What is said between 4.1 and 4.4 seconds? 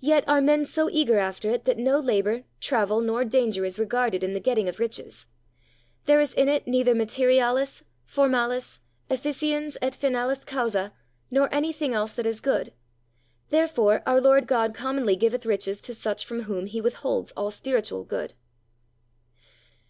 in the